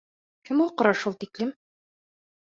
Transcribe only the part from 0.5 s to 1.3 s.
аҡыра шул